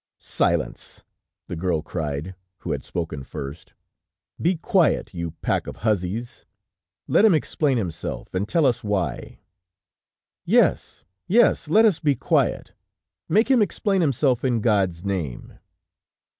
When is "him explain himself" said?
7.23-8.33, 13.51-14.43